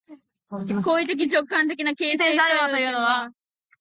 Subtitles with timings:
[0.49, 3.31] 行為的直観的なる形成作用というのは、